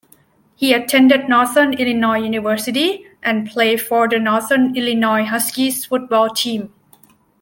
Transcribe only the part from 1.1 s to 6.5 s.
Northern Illinois University, and played for the Northern Illinois Huskies football